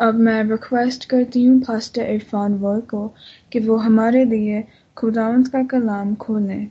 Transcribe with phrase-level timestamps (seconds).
[0.00, 3.06] अब मैं रिक्वेस्ट करती हूँ पास्टर इरफान वर को
[3.52, 4.62] कि वो हमारे लिए
[4.96, 6.66] खुदाउन का कलाम खोलें।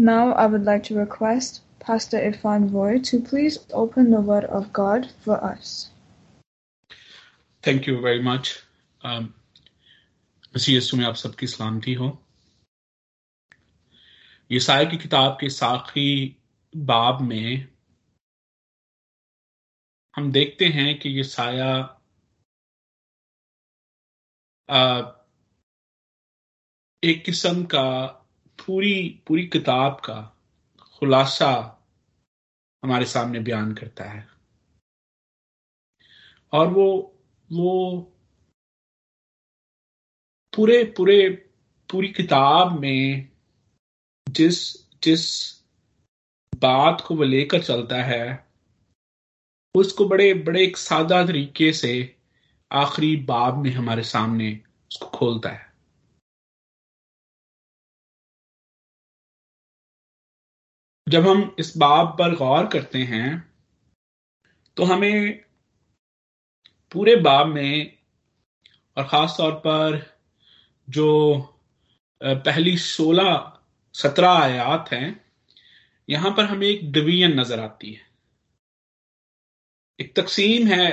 [0.00, 4.66] Now I would like to request pastor Irfan were to please open the word of
[4.76, 5.92] God for us
[7.64, 8.52] thank you very much
[10.56, 12.10] मसीह यीशु में आप सबकी सलामती हो।
[14.50, 16.36] यसाया की किताब के साखी
[16.74, 17.66] बाब में
[20.14, 21.72] हम देखते हैं कि यसाया
[27.04, 28.06] एक किस्म का
[28.66, 30.36] पूरी पूरी किताब का
[30.80, 31.82] खुलासा
[32.84, 34.28] हमारे सामने बयान करता है।
[36.52, 37.16] और वो
[37.52, 38.00] वो
[40.56, 41.30] पूरे पूरे,
[41.90, 43.28] पूरी किताब में
[44.28, 45.54] जिस जिस
[46.54, 48.48] बात को वो लेकर चलता है,
[49.74, 52.19] उसको बड़े बड़े एक सादा तरीके से
[52.70, 54.52] आखिरी बाब में हमारे सामने
[54.90, 55.68] उसको खोलता है।
[61.06, 63.28] जब हम इस बाब पर गौर करते हैं
[64.76, 65.44] तो हमें
[66.92, 67.98] पूरे बाब में
[68.96, 69.98] और खास तौर पर
[70.88, 71.08] जो
[72.20, 73.60] पहली सोलह,
[73.94, 75.24] सत्रह आयात हैं,
[76.08, 78.08] यहाँ पर हमें एक डिवीज़न नज़र आती है।
[79.98, 80.88] एक तकसीम है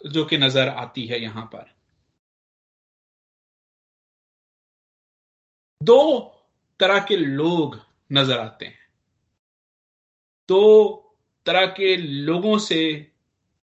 [0.00, 1.70] जो कि नज़र आती है यहाँ पर।
[5.80, 6.18] दो
[6.80, 7.78] तरह के लोग
[8.12, 8.78] नज़र आते हैं।
[10.48, 10.62] दो
[11.46, 12.80] तरह के लोगों से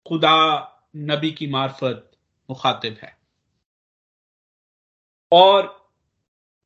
[0.05, 0.37] खुदा
[0.95, 2.11] नबी की मार्फत
[2.49, 3.17] मुखातिब है।
[5.31, 5.89] और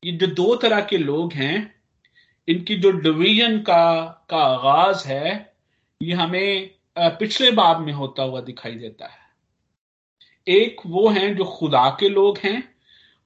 [0.02, 1.74] ये जो दो तरह के लोग हैं,
[2.48, 5.54] इनकी जो डिवीज़न का का आगाज़ है,
[6.00, 9.25] ये हमें पिछले बाब में होता हुआ दिखाई देता है।
[10.48, 12.74] एक वो हैं जो खुदा के लोग हैं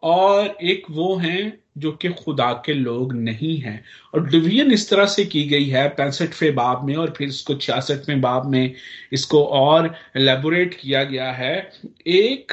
[0.03, 5.07] और एक वो हैं जो कि खुदा के लोग नहीं हैं। और डिवीज़न इस तरह
[5.07, 8.75] से की गई है पैंसठवें बाब में और फिर इसको छियासठवें बाब में
[9.13, 11.73] इसको और एलेबोरेट किया गया है।
[12.07, 12.53] एक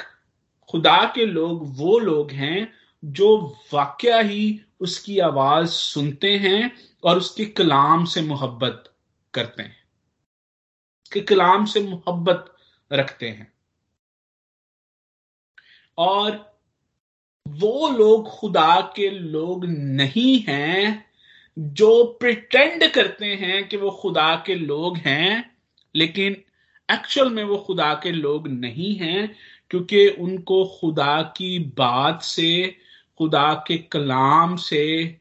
[0.69, 2.73] खुदा के लोग वो लोग हैं
[3.05, 6.71] जो वाकया ही उसकी आवाज़ सुनते हैं
[7.03, 8.83] और उसके कलाम से मोहब्बत
[9.33, 9.77] करते हैं।
[11.13, 12.55] के कलाम से मोहब्बत
[12.93, 13.56] रखते हैं।
[15.97, 16.57] और
[17.47, 21.07] वो लोग खुदा के लोग नहीं हैं
[21.59, 25.57] जो प्रिटेंड करते हैं कि वो खुदा के लोग हैं,
[25.95, 26.43] लेकिन
[26.91, 29.35] एक्चुअल में वो खुदा के लोग नहीं हैं,
[29.69, 32.77] क्योंकि उनको खुदा की बात से,
[33.17, 35.19] खुदा के कलाम से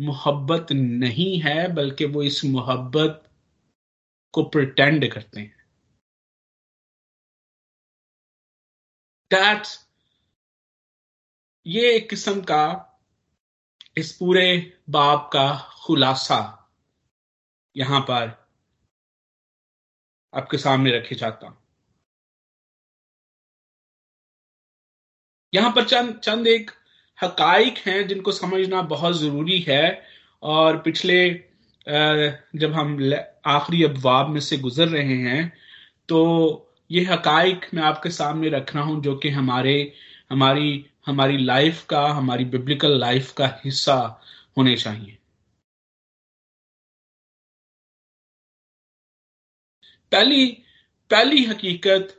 [0.00, 3.30] मोहब्बत नहीं है, बल्कि वो इस मोहब्बत
[4.32, 5.64] को प्रिटेंड करते हैं।
[9.30, 9.89] दैट्स
[11.66, 12.62] ये एक किस्म का
[13.98, 15.48] इस पूरे बाप का
[15.84, 16.38] खुलासा
[17.76, 18.30] यहाँ पर
[20.34, 21.56] आपके सामने रखे चाहता हूँ।
[25.52, 26.70] यहाँ पर चंद चंद एक
[27.18, 30.02] हकाइक हैं जिनको समझना बहुत ज़रूरी है
[30.42, 31.18] और पिछले
[32.56, 32.98] जब हम
[33.46, 35.52] आखिरी अबवाब में से गुजर रहे हैं
[36.08, 36.20] तो
[36.90, 39.92] ये हकाइक मैं आपके सामने रख रहा हूँ जो कि हमारे,
[40.30, 44.22] हमारी हमारी लाइफ का, हमारी बिब्लिकल लाइफ का हिस्सा
[44.58, 45.16] होने चाहिए।
[50.12, 50.46] पहली
[51.10, 52.16] पहली हकीकत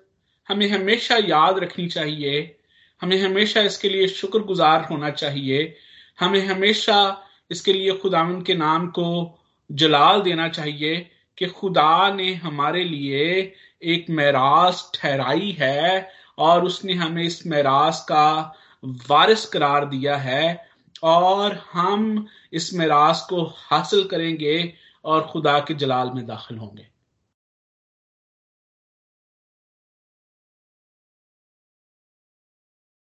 [0.47, 2.59] हमें हमेशा याद रखनी चाहिए,
[3.01, 5.77] हमें हमेशा इसके लिए शुक्रगुजार होना चाहिए,
[6.19, 9.39] हमें हमेशा इसके लिए खुदावन के नाम को
[9.71, 13.53] जलाल देना चाहिए कि खुदा ने हमारे लिए
[13.83, 20.69] एक मैराज ठहराई है और उसने हमें इस मैराज का वारिस करार दिया है
[21.03, 26.87] और हम इस मैराज को हासिल करेंगे और खुदा के जलाल में दाखिल होंगे।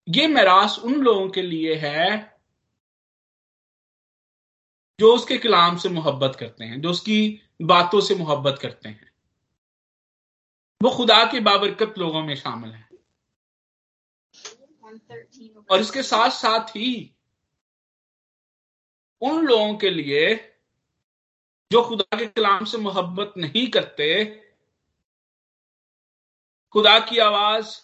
[0.08, 2.36] ये मैराज उन लोगों के लिए है
[5.00, 9.12] जो उसके कलाम से मोहब्बत करते हैं, जो उसकी बातों से मोहब्बत करते हैं।
[10.84, 12.85] वो खुदा के बाबरकत लोगों में शामिल है।
[15.72, 17.16] और इसके साथ साथ ही
[19.22, 20.36] उन लोगों के लिए
[21.72, 24.26] जो खुदा के कलाम से मोहब्बत नहीं करते,
[26.72, 27.82] खुदा की आवाज़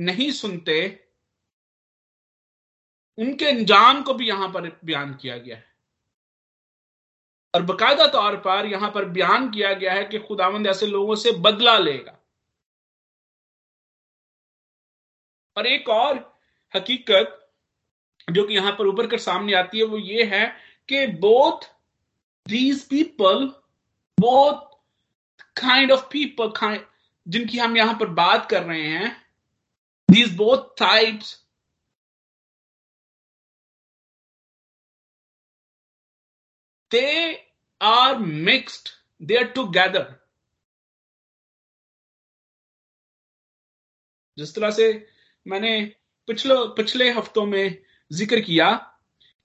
[0.00, 1.04] नहीं सुनते,
[3.18, 5.72] उनके अंजाम को भी यहाँ पर बयान किया गया है।
[7.54, 11.32] और बकायदा तौर पर यहाँ पर बयान किया गया है कि खुदावंद ऐसे लोगों से
[11.32, 12.21] बदला लेगा।
[15.56, 16.18] और एक और
[16.74, 17.38] हकीकत
[18.28, 20.46] जो कि यहाँ पर उभर कर सामने आती है, वो ये है
[20.88, 21.68] कि both
[22.46, 23.46] these people
[24.18, 24.70] both
[25.56, 26.52] kind of people
[27.26, 29.10] जिनकी हम यहाँ पर बात कर रहे हैं
[30.08, 31.38] these both types
[36.90, 37.38] they
[37.80, 40.04] are mixed, they are together.
[44.38, 44.86] जिस तरह से
[45.46, 45.80] मैंने
[46.28, 47.78] पिछले पिछले हफ्तों में
[48.10, 48.70] ज़िक्र किया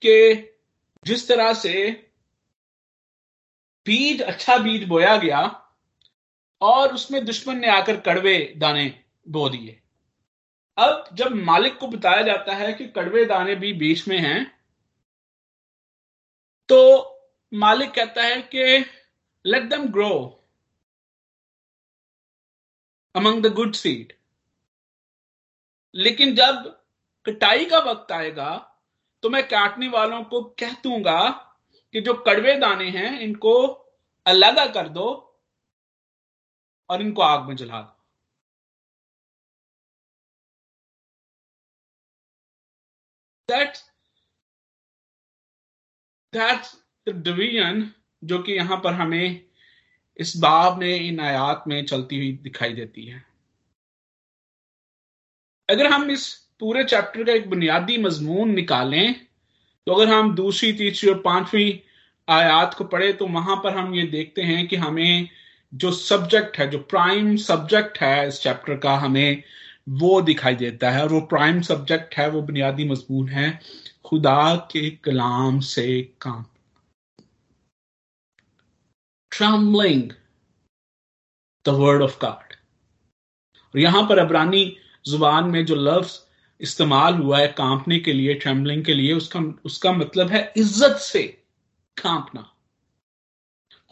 [0.01, 0.35] कि
[1.05, 1.91] जिस तरह से
[3.85, 5.41] बीज अच्छा बीज बोया गया
[6.61, 9.81] और उसमें दुश्मन ने आकर कड़वे दाने बो दिए।
[10.77, 14.57] अब जब मालिक को बताया जाता है कि कड़वे दाने भी बीच में हैं
[16.69, 16.79] तो
[17.53, 18.85] मालिक कहता है कि
[19.45, 20.09] let them grow
[23.15, 24.13] among the good seed
[25.97, 26.83] लेकिन जब
[27.25, 28.73] कटाई का वक्त आएगा
[29.23, 31.29] तो मैं काटने वालों को कह दूँगा
[31.93, 33.63] कि जो कड़वे दाने हैं, इनको
[34.27, 35.37] अलग कर दो
[36.89, 37.97] और इनको आग में जला दो।
[47.07, 47.93] डिवीज़न
[48.23, 49.49] जो कि यहाँ पर हमें
[50.17, 53.26] इस बाब में, इन आयात में चलती हुई दिखाई देती है।
[55.69, 59.13] अगर हम इस पूरे चैप्टर का एक बुनियादी मजमून निकालें
[59.87, 61.83] तो अगर हम दूसरी, तीसरी और पांचवी
[62.29, 65.29] आयात को पढ़े तो वहाँ पर हम ये देखते हैं कि हमें
[65.73, 69.43] जो सब्जेक्ट है, जो प्राइम सब्जेक्ट है इस चैप्टर का, हमें
[69.89, 73.59] वो दिखाई देता है और वो प्राइम सब्जेक्ट है, वो बुनियादी मजमून है,
[74.05, 76.45] खुदा के कलाम से काम
[79.31, 80.13] trembling,
[81.65, 82.53] the word of God.
[83.73, 84.77] और यहाँ पर अबरानी
[85.07, 86.19] ज़ुबान में जो लफ्ज
[86.61, 91.23] इस्तेमाल हुआ है कांपने के लिए ट्रेम्बलिंग के लिए, उसका उसका मतलब है इज़्ज़त से
[91.97, 92.41] कांपना।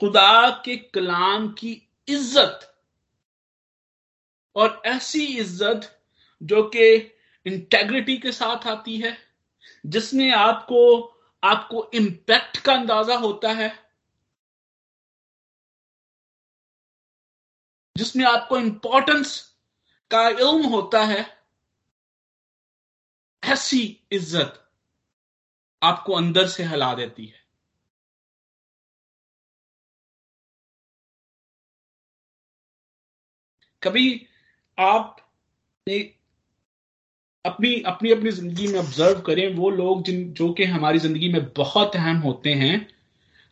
[0.02, 2.72] खुदा के कलाम की इज़्ज़त।
[4.56, 5.92] और ऐसी इज़्ज़त
[6.42, 6.96] जो कि
[7.46, 9.18] इंटेग्रिटी के साथ आती है,
[9.86, 10.82] जिसमें आपको
[11.44, 13.72] आपको इंपैक्ट का अंदाज़ा होता है,
[17.96, 19.55] जिसमें आपको इंपॉर्टेंस
[20.16, 21.26] का इल्म होता है,
[23.44, 23.82] ऐसी
[24.12, 24.62] इज़्ज़त
[25.82, 27.44] आपको अंदर से हिला देती है।
[33.82, 34.06] कभी
[34.78, 35.16] आप
[37.46, 41.46] अपनी अपनी अपनी ज़िंदगी में ऑब्ज़र्व करें, वो लोग जिन, जो कि हमारी ज़िंदगी में
[41.58, 42.88] बहुत अहम होते हैं,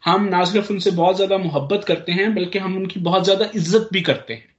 [0.03, 3.89] हम ना सिर्फ़ उनसे बहुत ज़्यादा मोहब्बत करते हैं, बल्कि हम उनकी बहुत ज़्यादा इज़्ज़त
[3.93, 4.52] भी करते हैं।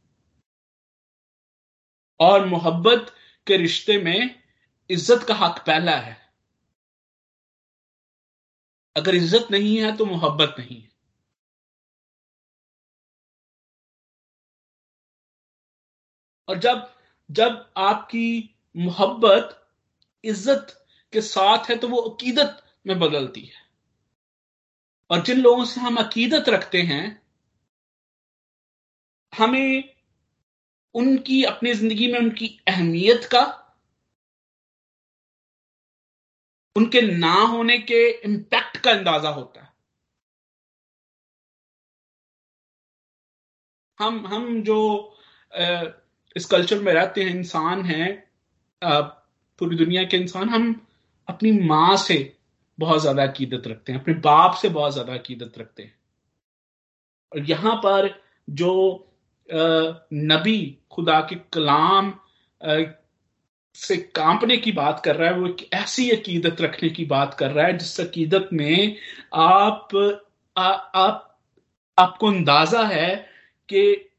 [2.20, 3.12] और मोहब्बत
[3.46, 4.34] के रिश्ते में
[4.90, 6.16] इज़्ज़त का हक पहला है।
[8.96, 10.88] अगर इज़्ज़त नहीं है तो मोहब्बत नहीं है।
[16.48, 16.86] और जब
[17.30, 18.26] जब आपकी
[18.74, 19.60] मोहब्बत
[20.24, 20.74] इज़्ज़त
[21.12, 23.62] के साथ है तो वो अकीदत में बदलती है।
[25.10, 27.04] और जिन लोगों से हम अकीदत रखते हैं,
[29.32, 29.93] हमें
[30.94, 33.42] उनकी, अपनी ज़िंदगी में उनकी अहमियत का,
[36.76, 39.72] उनके ना होने के इम्पैक्ट का अंदाज़ा होता है।
[43.98, 44.78] हम हम जो
[46.36, 48.12] इस कल्चर में रहते हैं, इंसान हैं
[48.82, 50.86] पूरी दुनिया के इंसान, हम
[51.28, 52.16] अपनी माँ से
[52.78, 55.94] बहुत ज़्यादा अकीदत रखते हैं, अपने बाप से बहुत ज़्यादा अकीदत रखते हैं।
[57.32, 58.08] और यहाँ पर
[58.48, 58.70] जो
[59.52, 62.12] नबी खुदा के कलाम
[63.74, 67.50] से कांपने की बात कर रहा है वो एक ऐसी अकीदत रखने की बात कर
[67.50, 68.96] रहा है जिस अकीदत में
[69.34, 69.88] आप
[70.58, 71.38] आ, आप
[71.98, 73.16] आपको अंदाज़ा है
[73.68, 74.10] कि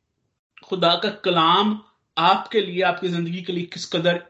[0.64, 1.82] खुदा का कलाम
[2.18, 4.24] आपके लिए आपकी ज़िंदगी के लिए किस कदर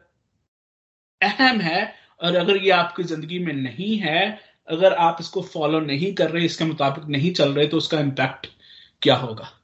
[1.24, 6.14] अहम है और अगर ये आपकी ज़िंदगी में नहीं है अगर आप इसको फॉलो नहीं
[6.14, 8.48] कर रहे इसके मुताबिक नहीं चल रहे तो उसका इम्पैक्ट
[9.02, 9.55] क्या होगा?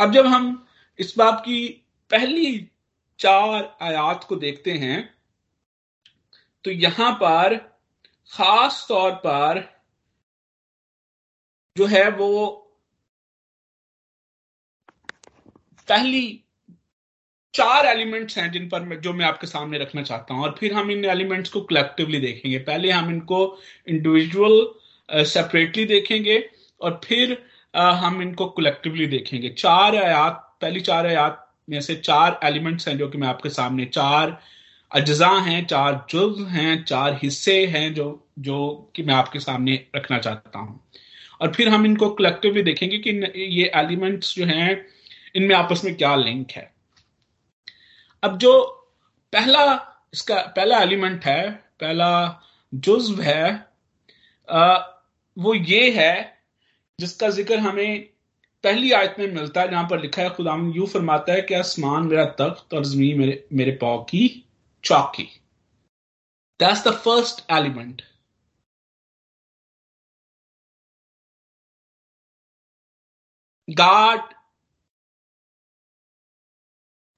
[0.00, 0.66] अब जब हम
[0.98, 1.68] इस बात की
[2.10, 2.68] पहली
[3.20, 4.98] चार आयात को देखते हैं
[6.64, 7.56] तो यहाँ पर
[8.32, 9.60] खास तौर पर
[11.76, 12.30] जो है वो
[15.88, 16.22] पहली
[17.54, 20.90] चार एलिमेंट्स हैं जिन पर जो मैं आपके सामने रखना चाहता हूँ। और फिर हम
[20.90, 23.38] इन एलिमेंट्स को कलेक्टिवली देखेंगे। पहले हम इनको
[23.88, 26.38] इंडिविजुअल सेपरेटली देखेंगे
[26.80, 27.42] और फिर
[27.74, 33.08] हम इनको कलेक्टिवली देखेंगे। चार आयात पहली चार आयात में से चार एलिमेंट्स हैं जो
[33.08, 34.38] कि मैं आपके सामने चार
[34.90, 38.06] अज्जा हैं चार जुज हैं चार हिस्से हैं जो
[38.38, 40.80] जो कि मैं आपके सामने रखना चाहता हूँ।
[41.40, 44.86] और फिर हम इनको कलेक्टिवली देखेंगे कि ये एलिमेंट्स जो हैं
[45.36, 46.70] इनमें आपस में क्या लिंक है।
[48.22, 48.52] अब जो
[49.32, 49.62] पहला
[50.14, 51.50] इसका पहला एलिमेंट है
[51.80, 52.10] पहला
[52.74, 53.66] जुज्व है
[54.48, 54.78] आ,
[55.36, 56.39] वो ये है
[57.00, 58.08] जिसका ज़िक्र हमें
[58.64, 62.06] पहली आयत में मिलता है, जहाँ पर लिखा है खुदा यू फरमाता है कि आसमान
[62.06, 64.22] मेरा तख्त और ज़मीन मेरे मेरे पाव की
[64.84, 65.24] चौकी।
[66.60, 68.02] That's the first element
[73.68, 74.22] God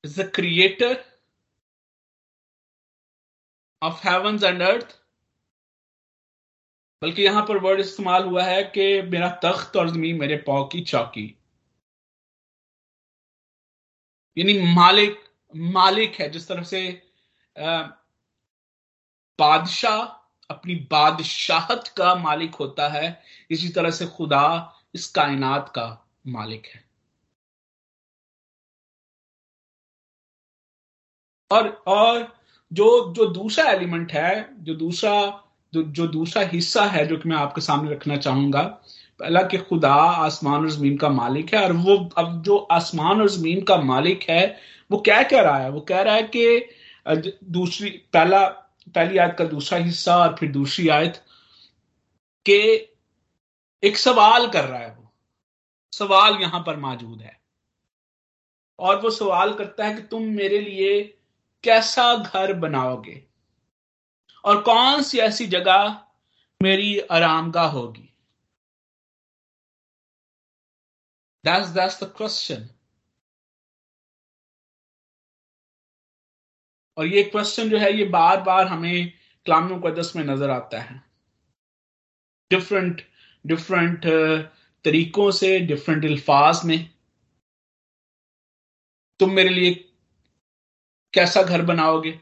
[0.05, 0.91] is the creator
[3.83, 4.93] of heavens and earth.
[7.03, 10.81] बल्कि यहाँ पर वर्ड इस्तेमाल हुआ है कि मेरा तख्त और ज़मीन मेरे पाव की
[10.83, 11.27] चौकी।
[14.37, 15.19] यानी मालिक
[15.55, 16.81] मालिक है, जिस तरह से
[19.39, 20.01] बादशाह,
[20.51, 24.45] अपनी बादशाहत का मालिक होता है, इसी तरह से खुदा
[24.95, 25.87] इस कायनात का
[26.29, 26.85] मालिक है।
[31.51, 32.21] और और
[32.73, 35.15] जो जो दूसरा एलिमेंट है, जो दूसरा
[35.75, 38.63] जो दूसरा हिस्सा है जो कि मैं आपके सामने रखना चाहूँगा,
[39.21, 43.29] पहला कि खुदा आसमान और ज़मीन का मालिक है, और वो अब जो आसमान और
[43.29, 44.59] ज़मीन का मालिक है,
[44.91, 45.71] वो क्या कह रहा है?
[45.71, 46.69] वो कह रहा है कि
[47.45, 48.47] दूसरी, पहला,
[48.95, 51.23] पहली आयत का दूसरा हिस्सा और फिर दूसरी आयत,
[52.47, 52.89] के
[53.83, 55.13] एक सवाल कर रहा है वो।
[55.93, 57.41] सवाल यहाँ पर मौजूद है।
[58.79, 61.19] और वो सवाल करता है कि तुम मेरे लिए
[61.65, 63.23] कैसा घर बनाओगे?
[64.45, 65.89] और कौन सी ऐसी जगह
[66.61, 68.09] मेरी आरामगाह होगी?
[71.45, 72.69] दैट्स द क्वेश्चन
[76.97, 79.13] और ये क्वेश्चन जो है, ये बार बार हमें
[79.47, 81.03] कलाम मुकदस में नज़र आता है।
[82.51, 83.01] डिफरेंट
[83.45, 84.05] डिफरेंट
[84.85, 86.79] तरीकों से डिफरेंट अल्फाज में।
[89.21, 89.75] तुम मेरे लिए
[91.15, 92.19] कैसा घर बनाओगे?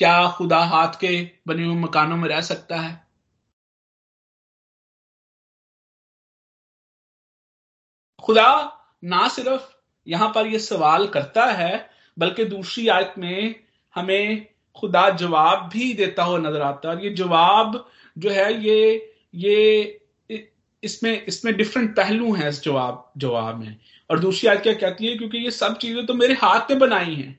[0.00, 1.08] क्या खुदा हाथ के
[1.48, 2.92] बने हुए मकानों में रह सकता है?
[8.22, 8.46] खुदा
[9.04, 9.68] ना सिर्फ़
[10.06, 13.54] यहाँ पर यह सवाल करता है, बल्कि दूसरी आयत में
[13.94, 17.84] हमें खुदा जवाब भी देता हुआ नज़र आता है। और ये जवाब
[18.16, 20.00] जो है, ये ये
[20.82, 23.76] इसमें इसमें डिफरेंट पहलू हैं इस जवाब जवाब में।
[24.10, 25.16] और दूसरी आयत क्या कहती है?
[25.18, 27.38] क्योंकि ये सब चीज़ें तो मेरे हाथ में बनाई हैं।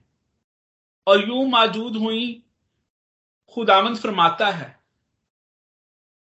[1.08, 2.44] और यूँ मौजूद हुई
[3.54, 4.80] खुदावंद फरमाता है।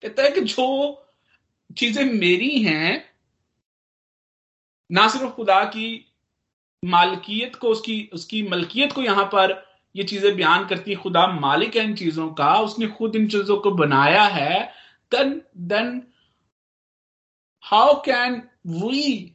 [0.03, 0.65] कहता है कि जो
[1.77, 3.03] चीज़ें मेरी हैं,
[4.91, 6.13] ना सिर्फ़ खुदा की
[6.85, 9.63] मालकियत को, उसकी उसकी मलकियत को यहाँ पर
[9.95, 13.57] ये चीज़ें बयान करती है, खुदा मालिक है इन चीज़ों का, उसने खुद इन चीज़ों
[13.57, 14.63] को बनाया है
[15.11, 16.01] then then
[17.63, 19.31] how can we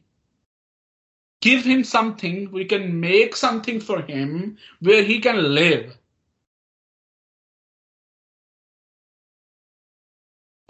[1.41, 5.97] give him something, we can make something for him where he can live?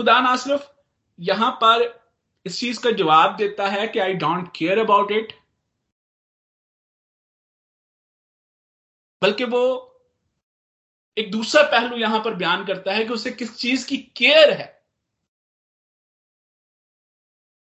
[0.02, 0.60] खुदा ना
[1.20, 2.02] यहाँ पर
[2.46, 5.34] इस चीज़ का जवाब देता है कि I don't care about it
[9.24, 9.64] बल्कि वो
[11.18, 14.84] एक दूसरा पहलू यहाँ पर बयान करता है कि उसे किस चीज़ की केयर है।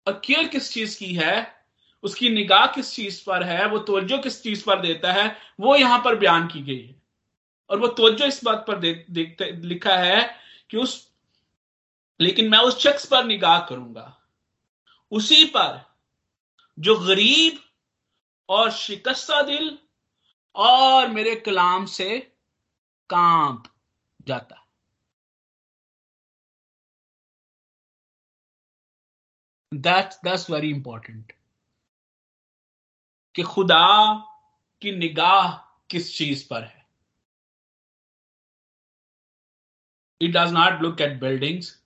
[0.07, 1.65] और केयर किस चीज़ की है,
[2.03, 5.99] उसकी निगाह किस चीज़ पर है, वो तवज्जो किस चीज़ पर देता है, वो यहाँ
[5.99, 7.03] पर बयान की गई है।
[7.71, 10.37] और वो तवज्जो इस बात पर देखते, लिखा है
[10.71, 11.09] कि उस
[12.21, 14.23] लेकिन मैं उस शख्स पर निगाह करूँगा।
[15.11, 15.97] उसी पर
[16.79, 17.65] जो गरीब
[18.49, 19.79] और शिकस्ता दिल
[20.55, 22.37] और मेरे कलाम से
[23.11, 23.75] काँप
[24.23, 24.69] जाता।
[29.75, 31.33] दैट्स दैट्स वेरी इंपॉर्टेंट
[33.35, 34.15] कि खुदा
[34.83, 35.57] की निगाह
[35.91, 36.79] किस चीज़ पर है।
[40.23, 41.78] He does not look at buildings.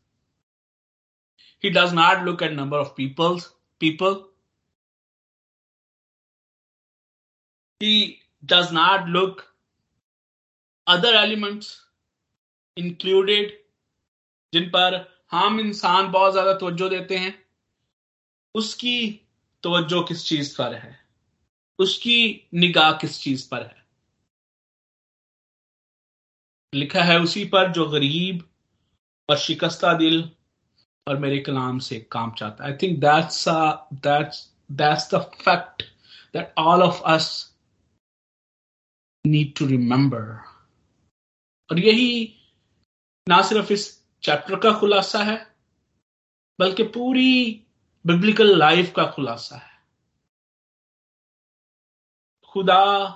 [1.65, 4.29] He does not look at number of peoples, people.
[7.81, 9.47] He does not look
[10.87, 11.81] other elements
[12.77, 13.53] included
[14.53, 14.97] जिन पर
[15.31, 17.35] हम इंसान बहुत ज़्यादा तवज्जो देते हैं
[18.55, 18.97] उसकी
[19.65, 20.99] तवज्जो किस चीज़ पर है
[21.79, 22.19] उसकी
[22.55, 23.81] निगाह किस चीज़ पर है
[26.73, 28.49] लिखा है उसी पर जो गरीब
[29.29, 30.31] और शिकस्ता दिल
[31.07, 33.45] और मेरे कलाम से काम चाहता I think that's
[34.03, 35.83] that's that's the fact
[36.35, 37.57] that all of us
[39.27, 40.21] need to remember
[41.71, 42.39] और यही
[43.29, 45.37] ना सिर्फ़ इस चैप्टर का खुलासा है,
[46.59, 47.65] बल्कि पूरी
[48.07, 49.71] बिब्लिकल लाइफ का खुलासा है।
[52.49, 53.09] खुदा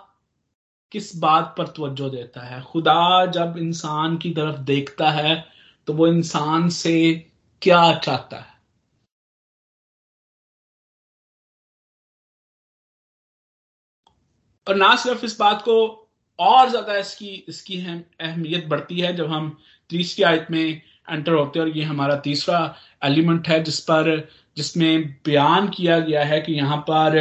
[0.93, 2.63] किस बात पर तवज्जो देता है?
[2.63, 5.35] खुदा जब इंसान की तरफ़ देखता है
[5.87, 6.95] तो वो इंसान से
[7.63, 8.55] क्या चाहता है?
[14.67, 15.75] और ना सिर्फ़ इस बात को
[16.39, 17.79] और ज़्यादा इसकी इसकी
[18.21, 19.57] अहमियत बढ़ती है जब हम
[19.91, 20.61] तीसरी आयत में
[21.11, 22.59] एंटर होते हैं और ये हमारा तीसरा
[23.05, 27.19] एलिमेंट है जिस पर, जिसमें बयान किया गया है कि यहाँ पर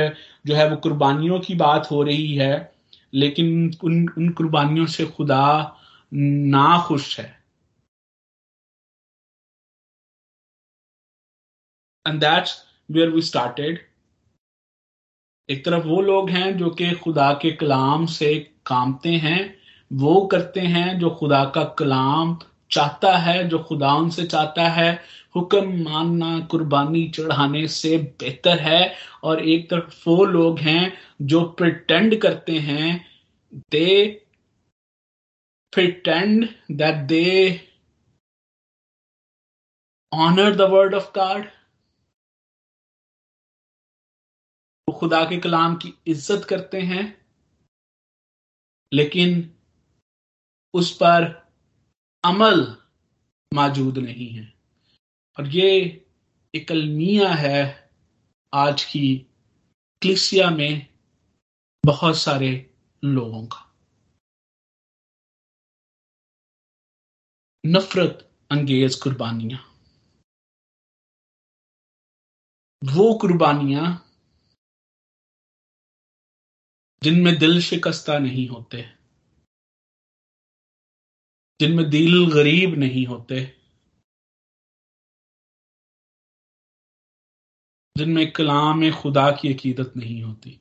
[0.47, 2.71] जो है वो कुर्बानियों की बात हो रही है,
[3.13, 5.43] लेकिन उन उन कुर्बानियों से खुदा
[6.11, 7.34] ना खुश है।
[12.07, 13.79] And that's where we started
[15.49, 18.35] एक तरफ़ वो लोग हैं जो कि खुदा के कलाम से
[18.65, 19.57] कामते हैं,
[19.93, 22.37] वो करते हैं जो खुदा का कलाम
[22.71, 25.03] चाहता है, जो खुदा उनसे चाहता है।
[25.35, 32.21] हुक्म मानना, कुर्बानी चढ़ाने से बेहतर है। और एक तरफ़ वो लोग हैं जो प्रिटेंड
[32.21, 33.05] करते हैं।
[33.71, 34.21] They
[35.73, 37.61] pretend that they
[40.13, 41.45] honour the word of God
[44.87, 47.03] वो खुदा के कलाम की इज़्ज़त करते हैं,
[48.91, 49.51] लेकिन
[50.73, 51.23] उस पर
[52.23, 52.65] अमल
[53.53, 54.53] मौजूद नहीं है।
[55.37, 55.69] और ये
[56.53, 57.89] एक अलमिया है
[58.53, 59.15] आज की
[60.01, 60.87] क्लिसिया में
[61.83, 62.71] बहुत सारे
[63.03, 63.61] लोगों का।
[67.63, 69.59] नफरत अंगेज कुर्बानियाँ।
[72.81, 74.04] वो कुर्बानियाँ
[77.05, 78.81] जिनमें दिल शिकस्ता नहीं होते,
[81.59, 83.59] जिनमें दिल गरीब नहीं होते,
[87.97, 90.51] जिनमें कलाम खुदा की अकीदत नहीं होती।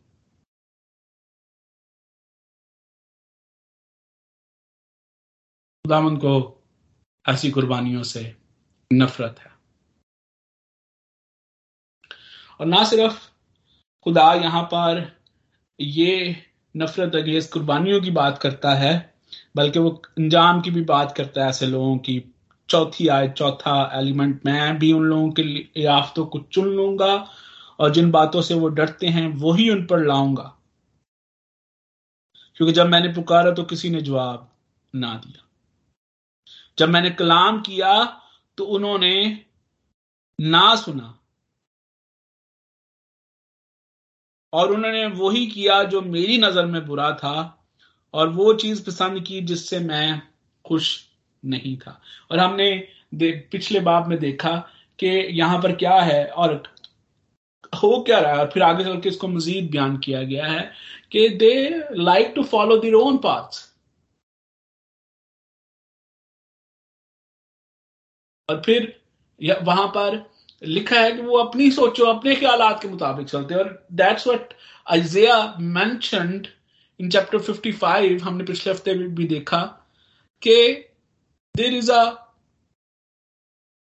[5.85, 6.35] खुदामंद को
[7.29, 8.37] ऐसी कुर्बानियों से
[8.93, 9.53] नफरत है।
[12.61, 13.31] और ना सिर्फ़
[14.05, 15.24] खुदा यहाँ पर
[15.81, 16.37] ये
[16.77, 19.15] नफरत अगेंस्ट कुर्बानियों की बात करता है,
[19.57, 22.33] बल्कि वो अंजाम की भी बात करता है ऐसे लोगों की।
[22.69, 25.43] चौथी आय चौथा एलिमेंट, मैं भी उन लोगों के
[25.83, 27.31] याफ्तों को चुन लूँगा
[27.79, 30.57] और जिन बातों से वो डरते हैं वही उन पर लाऊँगा।
[32.57, 34.49] क्योंकि जब मैंने पुकारा तो किसी ने जवाब
[34.95, 35.45] ना दिया।
[36.79, 38.21] जब मैंने कलाम किया
[38.59, 39.45] तो उन्होंने
[40.41, 41.19] ना सुना
[44.55, 47.61] और उन्होंने वही किया जो मेरी नज़र में बुरा था,
[48.15, 50.21] और वो चीज़ पसंद की जिससे मैं
[50.65, 50.89] खुश
[51.43, 52.71] नहीं था। और हमने
[53.53, 54.57] पिछले बाब में देखा
[54.99, 55.07] कि
[55.39, 56.63] यहाँ पर क्या है, और
[57.73, 60.71] हो क्या रहा है, और फिर आगे चल के इसको मजीद बयान किया गया है
[61.13, 61.53] कि they
[61.95, 63.63] like to follow their own path
[68.49, 68.93] और फिर
[69.63, 70.17] वहाँ पर
[70.63, 74.55] लिखा है कि वो अपनी सोचो, अपने ख्याल के मुताबिक चलते और that's what
[74.87, 76.47] Isaiah mentioned
[77.01, 79.63] in chapter 55 हमने पिछले हफ़्ते में भी देखा
[80.43, 80.57] कि
[81.55, 82.05] there is a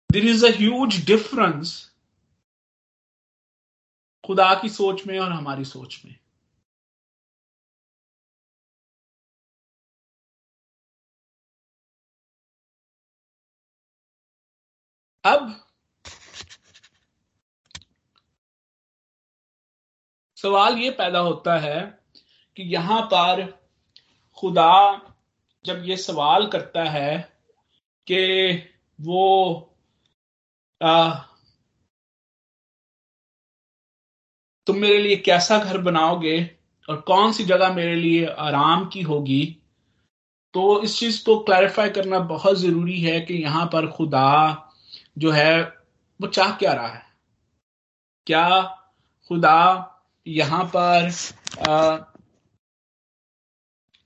[0.09, 1.77] there is a huge difference
[4.23, 6.15] खुदा की सोच में और हमारी सोच में।
[15.23, 15.49] अब
[20.43, 21.99] सवाल ये पैदा होता है
[22.55, 23.59] कि यहाँ पर
[24.35, 25.01] खुदा
[25.65, 27.33] जब ये सवाल करता है
[28.07, 28.51] कि
[29.01, 29.55] वो
[30.83, 31.13] आ,
[34.67, 36.57] तुम मेरे लिए कैसा घर बनाओगे
[36.89, 39.57] और कौन सी जगह मेरे लिए आराम की होगी
[40.53, 44.57] तो इस चीज़ को क्लैरिफाई करना बहुत ज़रूरी है कि यहाँ पर खुदा
[45.17, 45.61] जो है
[46.21, 47.03] वो चाह क्या रहा है?
[48.25, 48.61] क्या
[49.27, 49.87] खुदा
[50.27, 51.11] यहाँ पर
[51.69, 51.97] आ,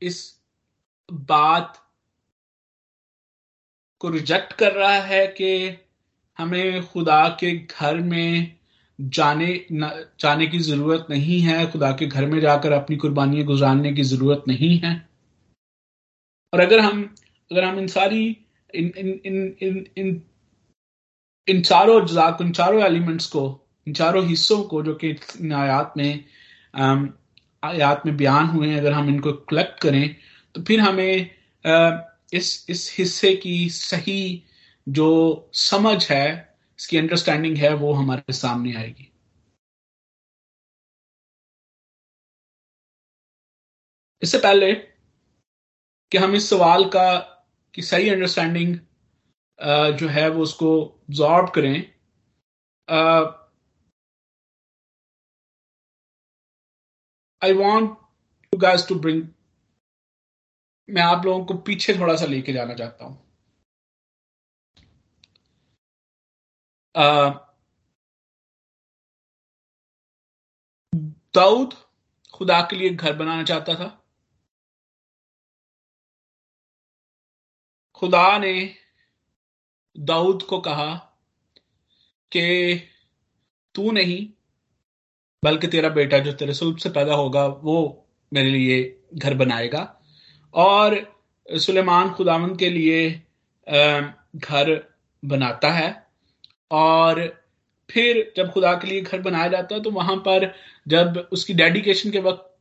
[0.02, 0.40] इस
[1.14, 1.82] बात
[4.00, 5.78] को रिजेक्ट कर रहा है कि
[6.38, 8.56] हमें खुदा के घर में
[9.00, 13.94] जाने न, जाने की ज़रूरत नहीं है खुदा के घर में जाकर अपनी कुर्बानियाँ गुजारने
[13.94, 15.10] की ज़रूरत नहीं है।
[16.54, 17.04] और अगर हम
[17.52, 18.26] अगर हम इन सारी
[18.76, 20.22] इन इन इन इन,
[21.48, 25.12] इन चारों अज्जा इन चारों एलिमेंट्स को इन चारों हिस्सों को जो कि
[25.54, 26.26] आयात में
[26.76, 27.14] आम,
[27.64, 30.16] आयात में बयान हुए हैं अगर हम इनको कलेक्ट करें
[30.56, 31.30] तो फिर हमें
[32.34, 34.44] इस इस हिस्से की सही
[34.88, 35.08] जो
[35.54, 36.26] समझ है
[36.80, 39.12] इसकी अंडरस्टैंडिंग है वो हमारे सामने आएगी।
[44.22, 44.74] इससे पहले
[46.12, 47.06] कि हम इस सवाल का
[47.74, 48.76] की सही अंडरस्टैंडिंग
[50.00, 51.76] जो है वो उसको ऑब्जॉर्व करें
[57.42, 57.90] I want
[58.54, 59.24] you guys to bring
[60.90, 63.22] मैं आप लोगों को पीछे थोड़ा सा लेके जाना चाहता हूँ।
[71.36, 71.74] दाऊद
[72.34, 73.88] खुदा के लिए घर बनाना चाहता था।
[77.96, 78.54] खुदा ने
[79.96, 80.94] दाऊद को कहा
[82.32, 82.42] कि
[83.76, 84.20] तू नहीं
[85.44, 90.02] बल्कि तेरा बेटा जो तेरे सुल्ब से पैदा होगा, वो मेरे लिए घर बनाएगा।
[90.54, 90.96] और
[91.48, 93.10] सुलेमान खुदावन के लिए
[94.38, 94.80] घर
[95.24, 96.08] बनाता है।
[96.72, 97.22] और
[97.90, 100.52] फिर जब खुदा के लिए घर बनाया जाता है तो वहाँ पर
[100.88, 102.52] जब उसकी डेडिकेशन के वक्त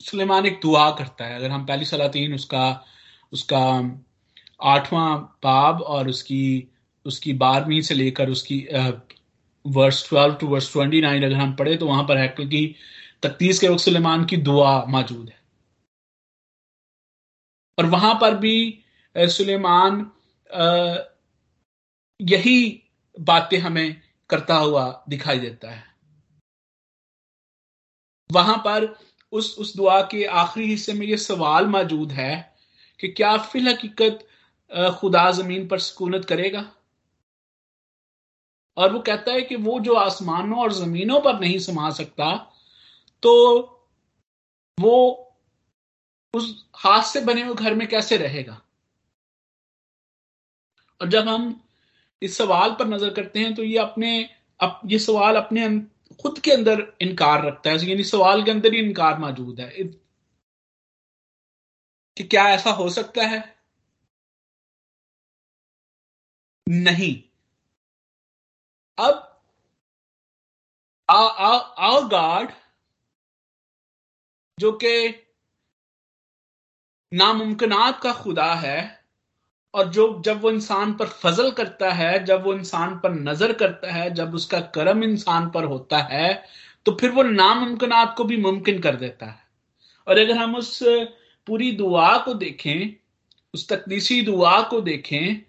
[0.00, 2.84] सुलेमान एक दुआ करता है। अगर हम पहली सलातीन, उसका
[3.32, 3.60] उसका
[4.62, 6.68] आठवां बाब और उसकी
[7.06, 8.58] उसकी बारहवीं से लेकर उसकी
[9.64, 12.66] verse twelve to verse twenty nine अगर हम पढ़े तो वहाँ पर हैकल की
[13.22, 15.38] तकतीस के वक्त सुलेमान की दुआ मौजूद है।
[17.78, 18.56] और वहाँ पर भी
[19.16, 20.10] सुलेमान
[22.20, 22.82] यही
[23.16, 24.00] बातें हमें
[24.30, 25.84] करता हुआ दिखाई देता है।
[28.30, 28.86] वहाँ पर
[29.32, 32.34] उस उस दुआ के आखिरी हिस्से में यह सवाल मौजूद है
[33.00, 34.26] कि क्या फिल हकीकत
[35.00, 36.64] खुदा ज़मीन पर सुकूनत करेगा?
[38.76, 42.32] और वो कहता है कि वो जो आसमानों और जमीनों पर नहीं समा सकता
[43.22, 43.32] तो
[44.78, 44.96] वो
[46.34, 48.60] उस हाथ से बने हुए घर में कैसे रहेगा?
[51.00, 51.64] और जब हम
[52.22, 55.68] इस सवाल पर नज़र करते हैं तो ये अपने अप, ये सवाल अपने
[56.22, 59.70] खुद के अंदर इनकार रखता है। यानी सवाल के अंदर ही इनकार मौजूद है।
[62.16, 63.54] कि क्या ऐसा हो सकता है?
[66.68, 67.33] नहीं।
[68.98, 69.30] अब
[71.08, 72.50] आ गॉड
[74.58, 74.90] जो कि
[77.12, 78.78] नामुमकिनात का खुदा है,
[79.74, 83.92] और जो, जब वो इंसान पर फजल करता है, जब वो इंसान पर नज़र करता
[83.92, 86.42] है, जब उसका करम इंसान पर होता है
[86.86, 89.42] तो फिर वो नामुमकिनात को भी मुमकिन कर देता है।
[90.06, 90.78] और अगर हम उस
[91.46, 92.96] पूरी दुआ को देखें,
[93.54, 95.40] उस तकदीसी दुआ को देखें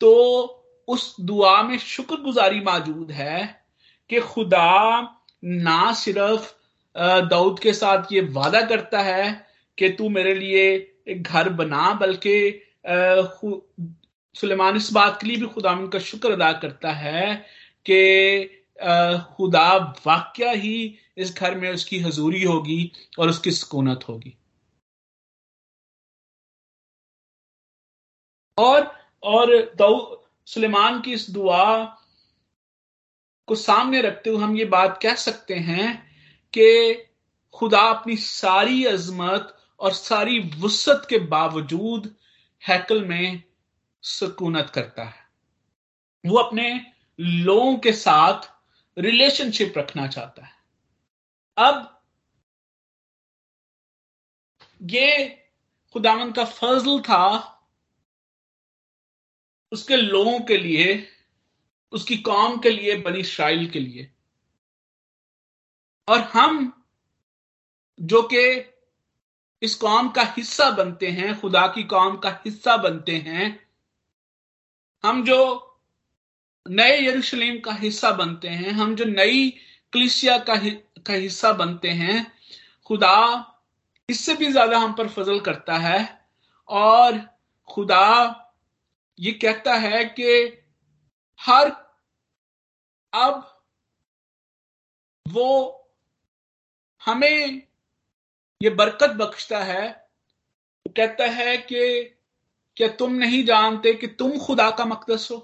[0.00, 0.55] तो
[0.88, 3.64] उस दुआ में शुक्रगुजारी मौजूद है
[4.10, 5.00] कि खुदा
[5.44, 6.52] ना सिर्फ़
[7.30, 9.24] दाऊद के साथ ये वादा करता है
[9.78, 10.62] कि तू मेरे लिए
[11.08, 12.62] एक घर बना, बल्कि
[14.34, 17.34] सुलेमान इस बात के लिए भी खुदा का शुक्र अदा करता है
[17.86, 18.62] कि
[19.36, 24.36] खुदा वाक्य ही इस घर में उसकी हजूरी होगी और उसकी सुकूनत होगी।
[28.58, 29.54] और और
[30.46, 31.84] सुलेमान की इस दुआ
[33.46, 36.16] को सामने रखते हुए हम ये बात कह सकते हैं
[36.58, 36.94] कि
[37.54, 42.16] खुदा अपनी सारी अजमत और सारी वसत के बावजूद
[42.68, 43.42] हैकल में
[44.02, 45.26] सुकूनत करता है।
[46.26, 46.86] वो अपने
[47.20, 48.42] लोगों के साथ
[48.98, 50.52] रिलेशनशिप रखना चाहता है।
[51.58, 52.02] अब
[54.82, 55.26] ये
[55.92, 57.52] खुदावन का फजल था
[59.76, 60.86] उसके लोगों के लिए
[61.92, 64.10] उसकी कौम के लिए बनी इसराइल के लिए।
[66.08, 66.72] और हम
[67.98, 68.42] जो कि
[69.62, 73.48] इस कौम का हिस्सा बनते हैं खुदा की कौम का हिस्सा बनते हैं
[75.04, 75.38] हम जो
[76.66, 79.50] नए यरूशलेम का हिस्सा बनते हैं हम जो नई
[79.92, 80.70] कलिसिया का हि,
[81.06, 82.32] का हिस्सा बनते हैं
[82.86, 83.16] खुदा
[84.08, 85.98] इससे भी ज़्यादा हम पर फजल करता है
[86.68, 87.20] और
[87.68, 88.06] खुदा
[89.20, 90.26] ये कहता है कि
[91.40, 91.70] हर
[93.12, 93.64] अब
[95.26, 95.48] वो
[97.02, 97.62] हमें
[98.60, 99.88] ये बरकत बख्शता है।
[100.86, 102.04] वो कहता है कि
[102.76, 105.38] क्या तुम नहीं जानते कि तुम खुदा का मकदस हो?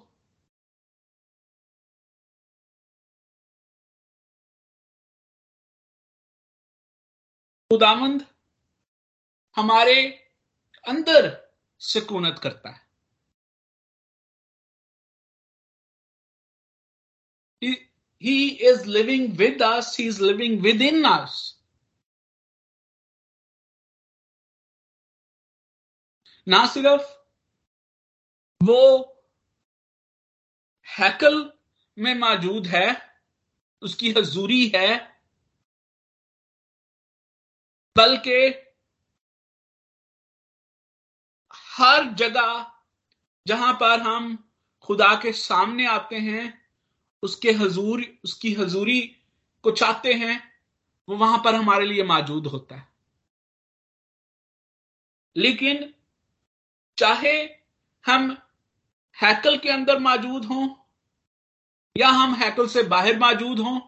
[7.71, 8.27] खुदामंद
[9.57, 9.95] हमारे
[10.85, 11.31] अंदर
[11.81, 12.82] सुकूनत करता है।
[17.63, 21.59] He is living with us, he is living within us.
[26.49, 27.03] ना सिर्फ़
[28.63, 29.09] वो
[30.99, 31.53] हैकल
[31.99, 33.13] में मौजूद है,
[33.83, 35.19] उसकी हजूरी है,
[37.97, 38.71] बल्कि
[41.55, 42.73] हर जगह
[43.47, 46.62] जहाँ पर हम खुदा के सामने आते हैं
[47.23, 49.01] उसके हजूर, उसकी हजूरी
[49.65, 50.53] को चाहते हैं,
[51.09, 52.89] वो वहाँ पर हमारे लिए मौजूद होता है।
[55.37, 55.93] लेकिन
[56.99, 57.33] चाहे
[58.05, 58.31] हम
[59.19, 60.69] हैकल के अंदर मौजूद हों,
[61.97, 63.81] या हम हैकल से बाहर मौजूद हों,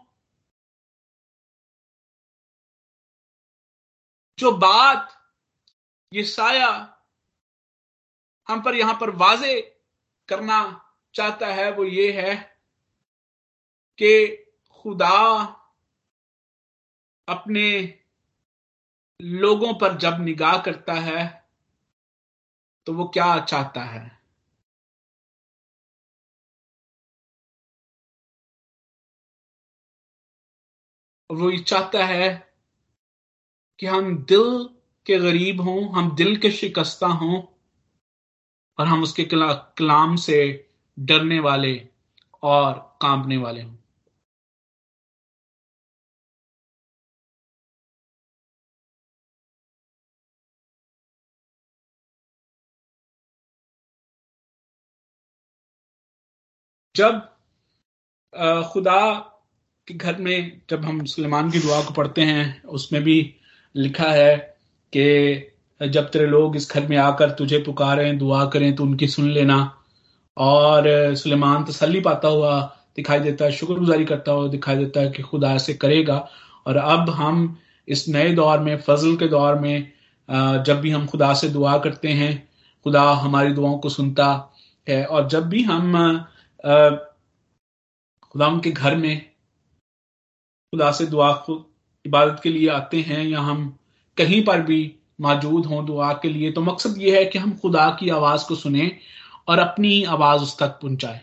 [4.38, 5.10] जो बात,
[6.12, 6.70] ये साया
[8.48, 9.60] हम पर यहाँ पर वाजे
[10.28, 10.58] करना
[11.14, 12.53] चाहता है, वो ये है
[13.98, 14.12] कि
[14.70, 15.42] खुदा
[17.28, 17.68] अपने
[19.22, 21.22] लोगों पर जब निगाह करता है
[22.86, 24.24] तो वो क्या चाहता है?
[31.30, 32.28] वो ये चाहता है
[33.78, 34.68] कि हम दिल
[35.06, 37.42] के गरीब हों, हम दिल के शिकस्ता हों,
[38.78, 40.38] और हम उसके कलाम से
[40.98, 41.88] डरने वाले
[42.42, 43.76] और कांपने वाले हों।
[56.96, 57.20] जब
[58.72, 59.12] खुदा
[59.88, 63.34] के घर में जब हम सलेमान की दुआ को पढ़ते हैं, उसमें भी
[63.74, 64.36] लिखा है
[64.92, 69.30] कि जब तेरे लोग इस घर में आकर तुझे पुकारें, दुआ करें तो उनकी सुन
[69.30, 69.58] लेना।
[70.36, 72.60] और सुलेमान तसली पाता हुआ
[72.96, 76.16] दिखाई देता है शुक्रगुजारी करता हुआ दिखाई देता है कि खुदा ऐसे करेगा।
[76.66, 77.56] और अब हम
[77.88, 79.92] इस नए दौर में, फजल के दौर में
[80.64, 82.48] जब भी हम खुदा से दुआ करते हैं,
[82.86, 84.28] खुदा हमारी दुआओं को सुनता
[84.86, 86.24] है। और जब भी हम
[86.64, 89.20] खुदा के घर में
[90.72, 91.30] खुदा से दुआ
[92.04, 93.66] इबादत के लिए आते हैं या हम
[94.16, 94.80] कहीं पर भी
[95.20, 98.54] मौजूद हों दुआ के लिए तो मकसद ये है कि हम खुदा की आवाज़ को
[98.54, 98.90] सुने
[99.48, 101.20] और अपनी आवाज़ उस तक पहुँचाए।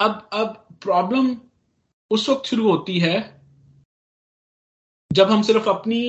[0.00, 1.36] अब अब प्रॉब्लम
[2.10, 3.16] उस वक्त शुरू होती है
[5.10, 6.02] जब हम सिर्फ़ अपनी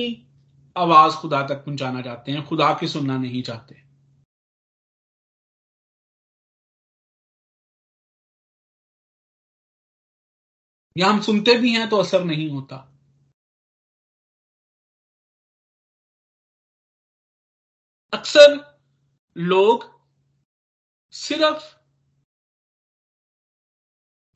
[0.78, 3.82] आवाज़ खुदा तक पहुंचाना चाहते हैं, खुदा की सुनना नहीं चाहते।
[10.96, 12.84] या हम सुनते भी हैं तो असर नहीं होता।
[18.12, 18.58] अक्सर
[19.36, 19.84] लोग
[21.14, 21.64] सिर्फ़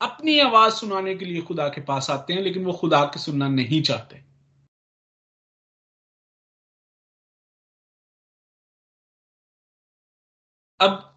[0.01, 3.47] अपनी आवाज़ सुनाने के लिए खुदा के पास आते हैं, लेकिन वो खुदा के सुनना
[3.47, 4.32] नहीं चाहते।
[10.83, 11.09] अब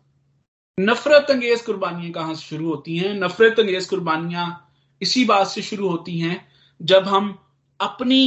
[0.79, 3.15] नफरत अंगेज कुर्बानियाँ कहाँ से शुरू होती हैं?
[3.15, 4.47] नफरत अंगेज कुर्बानियाँ
[5.03, 6.37] इसी बात से शुरू होती हैं,
[6.81, 7.31] जब हम
[7.81, 8.21] अपनी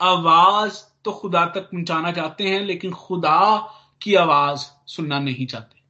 [0.00, 3.58] आवाज़ तो खुदा तक पहुंचाना चाहते हैं, लेकिन खुदा
[4.02, 5.80] की आवाज़ सुनना नहीं चाहते।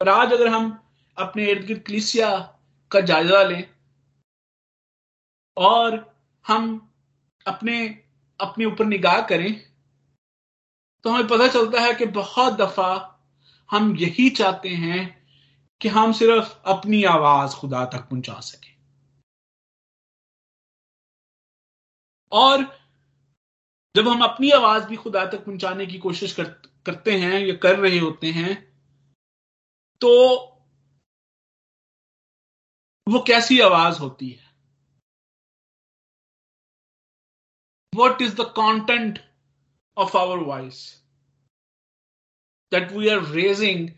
[0.00, 0.66] आज अगर हम
[1.16, 2.28] अपने इर्द गिर्द कलिसिया
[2.90, 3.64] का जायजा लें,
[5.56, 5.96] और
[6.44, 6.92] हम
[7.46, 7.78] अपने
[8.40, 9.67] अपने ऊपर निगाह करें
[11.04, 12.88] तो हमें पता चलता है कि बहुत दफ़ा
[13.70, 15.00] हम यही चाहते हैं
[15.80, 18.72] कि हम सिर्फ़ अपनी आवाज़ खुदा तक पहुँचा सकें।
[22.32, 22.64] और
[23.94, 26.44] जब हम अपनी आवाज़ भी खुदा तक पहुँचाने की कोशिश कर,
[26.86, 28.56] करते हैं या कर रहे होते हैं
[30.00, 30.10] तो
[33.06, 34.48] वो कैसी आवाज़ होती है?
[37.92, 39.18] What is the content
[40.04, 40.80] of our voice
[42.72, 43.88] that we are raising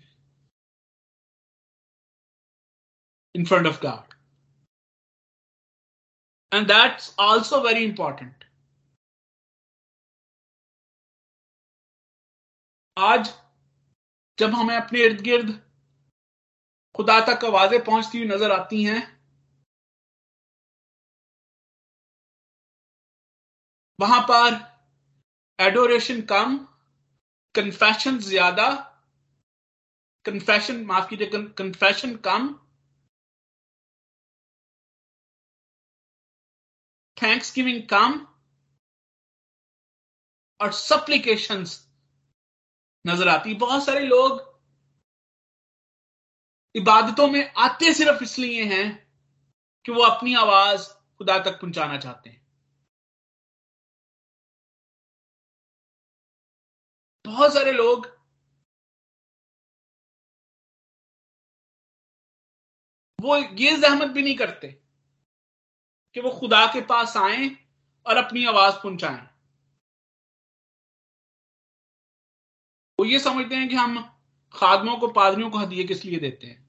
[3.34, 4.04] in front of God.
[6.52, 8.44] And that's also very important.
[12.96, 13.28] आज
[14.38, 15.50] जब हमें अपने इर्द गिर्द
[16.94, 19.00] खुदा तक आवाज़ें पहुँचती हुई नज़र आती हैं,
[23.98, 24.58] वहाँ पर
[25.60, 26.56] एडोरेशन कम
[27.54, 28.68] कन्फेशन ज़्यादा
[30.24, 31.26] कन्फेशन माफ़ कीजिए
[31.58, 32.48] कन्फेशन कम।
[37.16, 38.18] थैंक्स गिविंग कम
[40.60, 41.64] और सप्लीकेशन
[43.04, 44.48] नज़र आती। बहुत सारे लोग
[46.74, 48.86] इबादतों में आते सिर्फ़ इसलिए हैं
[49.84, 52.39] कि वो अपनी आवाज़ खुदा तक पहुंचाना चाहते हैं।
[57.24, 58.06] बहुत सारे लोग
[63.20, 64.68] वो ये जहमत भी नहीं करते
[66.14, 67.48] कि वो खुदा के पास आए
[68.06, 69.28] और अपनी आवाज़ पहुंचाएँ।
[72.98, 73.98] वो ये समझते हैं कि हम
[74.54, 76.66] खादमों को, पादरियों को हदिये किस लिए देते हैं?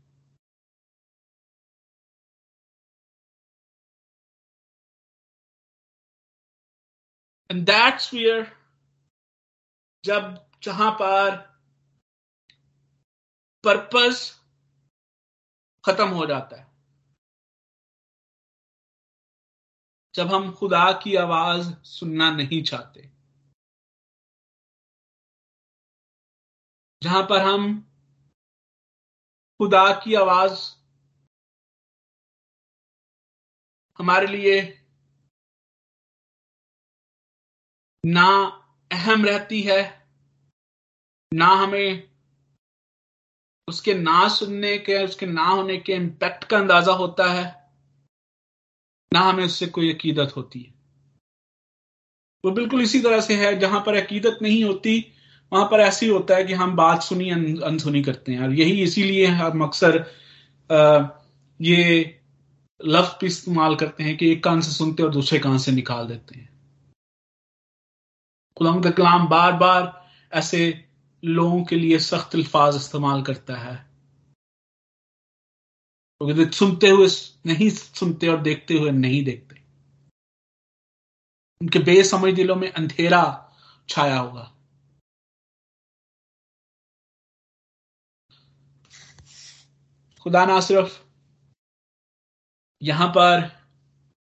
[7.49, 8.60] एंड दैट्स वियर
[10.05, 11.35] जब जहाँ पर
[13.63, 14.41] पर्पस
[15.85, 16.71] खत्म हो जाता है।
[20.15, 23.11] जब हम खुदा की आवाज़ सुनना नहीं चाहते।
[27.03, 27.87] जहाँ पर हम
[29.59, 30.59] खुदा की आवाज़
[33.99, 34.81] हमारे लिए
[38.05, 38.60] ना
[38.91, 39.81] अहम रहती है,
[41.31, 42.03] ना हमें
[43.67, 47.45] उसके ना सुनने के, उसके ना होने के इम्पैक्ट का अंदाज़ा होता है,
[49.11, 50.73] ना हमें उससे कोई अकीदत होती है।
[52.43, 54.93] वो बिल्कुल इसी तरह से है, जहाँ पर अकीदत नहीं होती,
[55.51, 57.29] वहाँ पर ऐसे ही होता है कि हम बात सुनी
[57.63, 60.03] अनसुनी करते हैं। और यही इसीलिए हम अक्सर
[61.59, 61.79] ये
[62.79, 66.39] लफ्ज इस्तेमाल करते हैं कि एक कान से सुनते और दूसरे कान से निकाल देते
[66.39, 66.50] हैं।
[68.61, 69.85] खुदाम का कलाम बार बार
[70.31, 70.59] ऐसे
[71.23, 73.75] लोगों के लिए सख्त अल्फाज इस्तेमाल करता है।
[76.21, 77.07] तो सुनते हुए
[77.45, 79.55] नहीं सुनते और देखते हुए नहीं देखते।
[81.61, 83.23] उनके बेसमझ दिलों में अंधेरा
[83.89, 84.43] छाया होगा।
[90.25, 90.99] खुदा ना सिर्फ़
[92.81, 93.49] यहाँ पर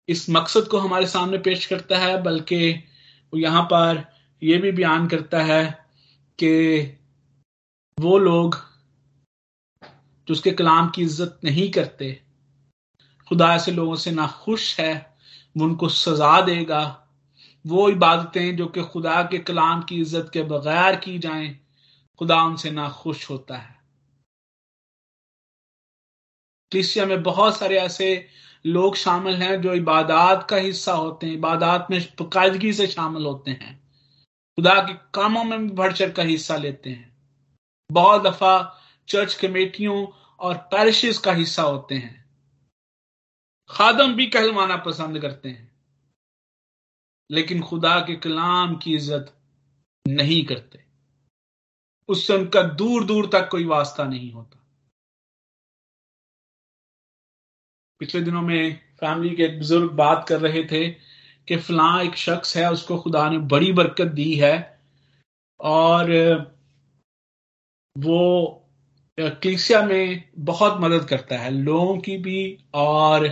[0.09, 2.91] इस मकसद को हमारे सामने पेश करता है, बल्कि
[3.33, 5.64] यहाँ पर यह भी बयान करता है
[6.38, 6.81] कि
[8.01, 8.57] वो लोग
[10.29, 12.23] जो उसके कलाम की इज़्ज़त नहीं करते,
[13.29, 15.16] खुदा ऐसे लोगों से ना खुश है,
[15.57, 17.11] वो उनको सजा देगा।
[17.66, 21.61] वो इबादतें जो कि खुदा के कलाम की इज़्ज़त के बगैर की जाएँ,
[22.18, 23.77] खुदा उनसे ना खुश होता है।
[26.73, 28.27] क्रिस्टिया में बहुत सारे ऐसे
[28.66, 33.51] लोग शामिल हैं जो इबादत का हिस्सा होते हैं, इबादत में बाकायदगी से शामिल होते
[33.51, 33.84] हैं।
[34.59, 37.17] खुदा के कामों में भी बढ़ चढ़ कर हिस्सा लेते हैं।
[37.93, 40.07] बहुत दफ़ा चर्च कमेटियों
[40.38, 42.31] और पैरिशेस का हिस्सा होते हैं।
[43.69, 45.73] खादम भी कहलवाना पसंद करते हैं।
[47.31, 49.35] लेकिन खुदा के कलाम की इज़्ज़त
[50.09, 50.85] नहीं करते।
[52.09, 54.61] उससे उनका दूर दूर तक कोई वास्ता नहीं होता।
[57.99, 61.13] पिछले दिनों में फैमिली के एक बुज़ुर्ग बात कर रहे थे
[61.49, 64.55] कि फला एक शख्स है, उसको खुदा ने बड़ी बरकत दी है
[65.61, 66.11] और
[67.97, 68.21] वो
[69.19, 72.41] क्लिसिया में बहुत मदद करता है लोगों की भी
[72.75, 73.27] और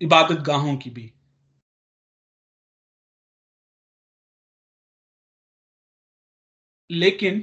[0.00, 1.12] इबादत गाहों की भी।
[6.90, 7.40] लेकिन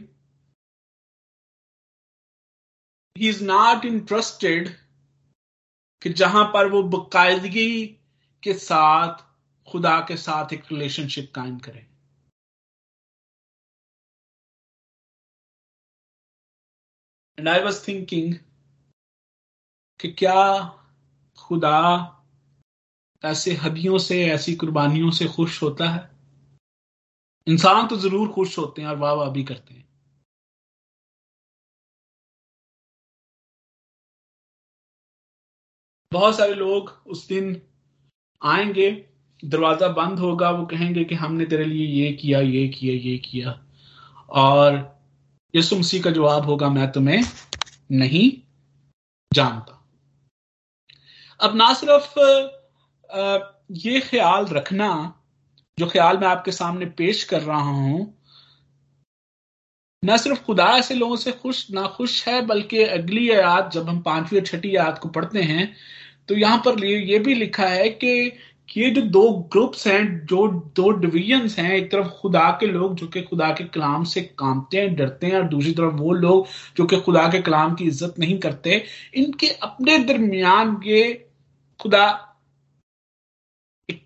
[3.16, 4.70] ही इज़ नॉट इंटरेस्टेड
[6.02, 7.86] कि जहाँ पर वो बाकायदगी
[8.44, 9.14] के साथ,
[9.72, 11.86] खुदा के साथ एक रिलेशनशिप कायम करें।
[17.40, 18.36] एंड आई वॉज़ थिंकिंग
[20.00, 20.64] कि क्या
[21.38, 22.16] खुदा
[23.24, 26.10] ऐसे हदियों से, ऐसी कुर्बानियों से खुश होता है?
[27.48, 29.89] इंसान तो ज़रूर खुश होते हैं और वाह वाह भी करते हैं।
[36.12, 37.62] बहुत सारे लोग उस दिन
[38.42, 38.92] आएँगे,
[39.44, 43.60] दरवाज़ा बंद होगा, वो कहेंगे कि हमने तेरे लिए ये किया ये किया ये किया।
[44.30, 45.00] और
[45.54, 47.24] यसु मसीह का जवाब होगा, मैं तुम्हें
[47.92, 48.32] नहीं
[49.32, 49.76] जानता।
[51.40, 52.20] अब ना सिर्फ़
[53.72, 55.14] ये ख्याल रखना,
[55.78, 58.19] जो ख्याल मैं आपके सामने पेश कर रहा हूँ
[60.04, 64.02] न सिर्फ़ खुदा ऐसे लोगों से खुश, ना खुश है, बल्कि अगली आयात जब हम
[64.02, 65.74] पांचवी और छठी आयात को पढ़ते हैं
[66.30, 68.10] तो यहाँ पर ये भी लिखा है कि
[68.78, 69.22] ये जो दो
[69.54, 73.64] ग्रुप्स हैं, जो दो डिविजन्स हैं, एक तरफ़ खुदा के लोग जो कि खुदा के
[73.68, 76.48] कलाम से कामते हैं, डरते हैं, और दूसरी तरफ़ वो लोग
[76.78, 78.84] जो कि खुदा के कलाम की इज़्ज़त नहीं करते,
[79.16, 81.04] इनके अपने दरमियान ये
[81.80, 82.08] खुदा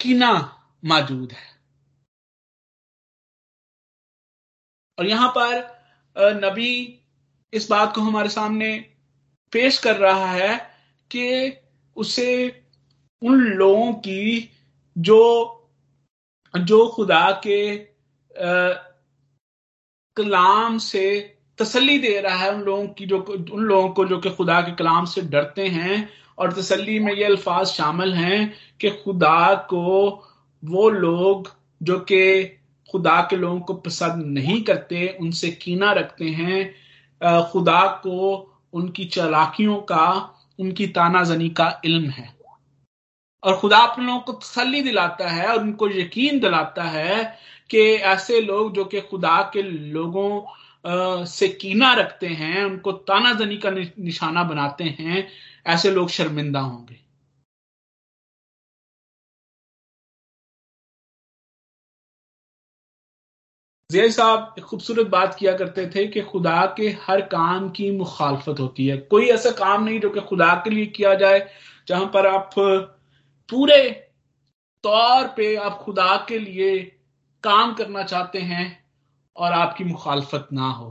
[0.01, 0.31] कीना
[0.83, 1.51] मौजूद है।
[4.97, 5.72] और यहाँ पर
[6.15, 6.99] नबी
[7.53, 8.77] इस बात को हमारे सामने
[9.53, 10.55] पेश कर रहा है
[11.11, 11.57] कि
[11.95, 12.31] उसे
[13.21, 14.49] उन लोगों की
[14.95, 15.19] जो
[16.53, 18.73] जो खुदा के आ,
[20.17, 21.05] कलाम से
[21.59, 23.19] तसल्ली दे रहा है उन लोगों की जो
[23.53, 27.23] उन लोगों को जो कि खुदा के कलाम से डरते हैं और तसल्ली में ये
[27.23, 30.09] अल्फाज शामिल हैं कि खुदा को
[30.63, 31.51] वो लोग
[31.81, 32.43] जो कि
[32.91, 39.77] खुदा के लोगों को पसंद नहीं करते, उनसे कीना रखते हैं खुदा को उनकी चलाकियों
[39.81, 40.05] का,
[40.59, 42.33] उनकी तानाजनी का इल्म है।
[43.43, 47.23] और खुदा अपने लोगों को तसली दिलाता है और उनको यकीन दिलाता है
[47.69, 47.79] कि
[48.09, 54.43] ऐसे लोग जो कि खुदा के लोगों से कीना रखते हैं, उनको तानाजनी का निशाना
[54.43, 55.27] बनाते हैं,
[55.67, 56.99] ऐसे लोग शर्मिंदा होंगे।
[63.91, 68.59] जय साहब, एक खूबसूरत बात किया करते थे कि खुदा के हर काम की मुखालफत
[68.59, 71.39] होती है। कोई ऐसा काम नहीं जो कि खुदा के लिए किया जाए,
[71.87, 73.89] जहाँ पर आप पूरे
[74.83, 76.79] तौर पे आप खुदा के लिए
[77.43, 78.65] काम करना चाहते हैं
[79.35, 80.89] और आपकी मुखालफत ना हो।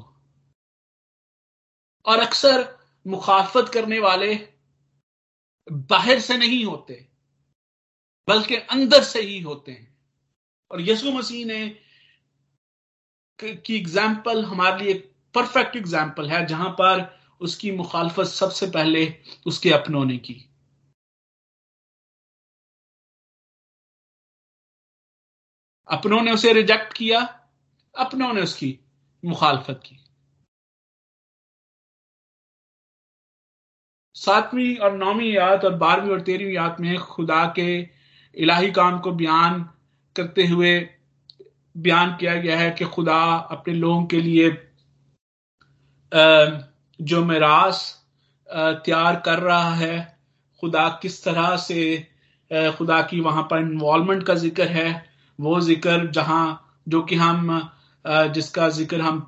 [2.06, 4.34] और अक्सर मुखालफत करने वाले
[5.68, 7.06] बाहर से नहीं होते,
[8.28, 9.96] बल्कि अंदर से ही होते हैं।
[10.70, 11.81] और यसु मसीह ने
[13.42, 14.94] की एग्ज़ाम्पल हमारे लिए
[15.34, 19.14] परफेक्ट एग्ज़ाम्पल है, जहाँ पर उसकी मुखालफत सबसे पहले
[19.46, 20.34] उसके अपनों ने की।
[25.88, 27.20] अपनों ने उसे रिजेक्ट किया,
[27.94, 28.78] अपनों ने उसकी
[29.24, 29.98] मुखालफत की।
[34.16, 37.88] सातवीं और नौवीं याद और बारहवीं और तेरहवीं याद में खुदा के
[38.36, 39.62] इलाही काम को बयान
[40.16, 40.88] करते हुए
[41.74, 44.50] बयान किया गया है कि खुदा अपने लोगों के लिए
[47.00, 47.80] जो मेरास
[48.48, 50.18] तैयार कर रहा है,
[50.62, 52.08] खुदा किस तरह से
[52.78, 55.04] खुदा की वहाँ पर इन्वॉल्वमेंट का ज़िक्र है,
[55.38, 57.70] वो ज़िक्र जहाँ, जो कि हम
[58.04, 59.20] जिसका ज़िक्र हम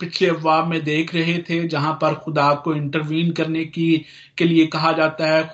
[0.00, 4.04] पिछले अफवाह में देख रहे थे, जहाँ पर खुदा को इंटरवीन करने की,
[4.38, 5.50] के लिए कहा जाता है,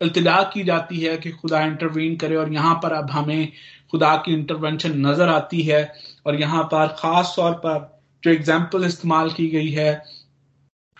[0.00, 3.52] इल्तदा की जाती है कि खुदा इंटरवीन करे और यहाँ पर अब हमें
[3.92, 5.82] खुदा की इंटरवेंशन नज़र आती है
[6.26, 7.78] और यहाँ पर खास तौर पर
[8.22, 9.92] जो एग्ज़ाम्पल इस्तेमाल की गई है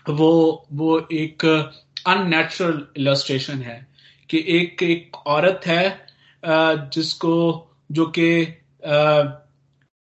[0.06, 0.30] वो
[0.72, 3.86] वो एक अननेचुरल इलस्ट्रेशन है
[4.30, 5.84] कि एक एक औरत है
[6.90, 7.34] जिसको
[7.92, 8.30] जो कि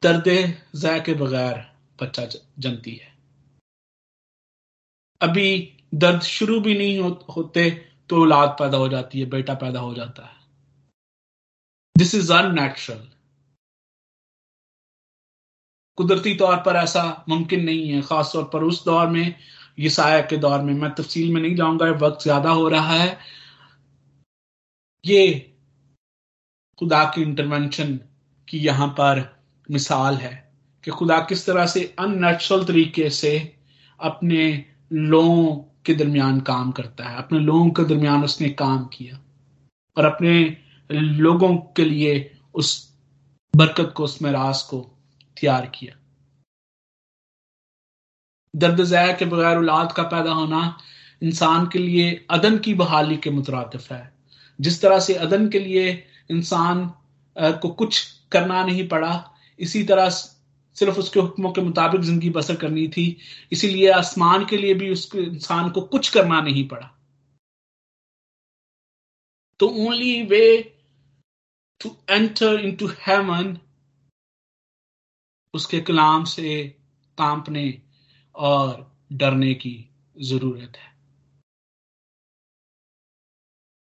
[0.02, 0.28] दर्द
[0.76, 1.66] जय के बगैर
[2.00, 2.26] बच्चा
[2.60, 3.14] जनती है।
[5.22, 5.48] अभी
[5.96, 7.70] दर्द शुरू भी नहीं हो, होते
[8.10, 10.35] तो औलाद पैदा हो जाती है बेटा पैदा हो जाता है।
[11.96, 13.08] दिस इज़ अननेचुरल
[15.98, 19.36] कुदरती तौर पर ऐसा मुमकिन नहीं है, खासतौर पर उस दौर में,
[19.80, 23.18] यसाया के दौर में। मैं तफसील में नहीं जाऊँगा वक्त ज़्यादा हो रहा है।
[25.04, 25.54] ये
[26.80, 27.96] खुदा की इंटरवेंशन
[28.48, 29.24] की यहाँ पर
[29.70, 30.34] मिसाल है
[30.84, 33.32] कि खुदा किस तरह से अननेचुरल तरीके से
[34.00, 34.44] अपने
[34.94, 39.20] लोगों के दरमियान काम करता है। अपने लोगों के दरमियान उसने काम किया
[39.98, 40.36] और अपने
[40.90, 42.74] लोगों के लिए उस
[43.54, 44.80] बरकत को, उस मराज को
[45.38, 45.96] तैयार किया।
[48.54, 50.78] दर्द जया के बगैर औलाद का पैदा होना
[51.22, 54.14] इंसान के लिए अदन की बहाली के मुतरफ है।
[54.60, 55.88] जिस तरह से अदन के लिए
[56.32, 56.86] इंसान
[57.36, 62.88] को कुछ करना नहीं पड़ा, इसी तरह सिर्फ़ उसके हुक्मों के मुताबिक ज़िंदगी बसर करनी
[62.88, 63.18] थी,
[63.52, 66.92] इसीलिए आसमान के लिए भी उसके इंसान को कुछ करना नहीं पड़ा।
[69.60, 70.75] तो only way
[72.10, 73.58] enter in to heaven
[75.54, 76.68] उसके कलाम से
[77.18, 77.82] कांपने
[78.36, 79.90] और डरने की
[80.22, 80.96] ज़रूरत है।